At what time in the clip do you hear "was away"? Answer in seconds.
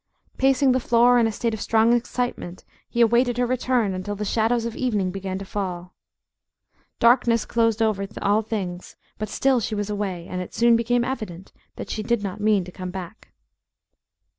9.75-10.25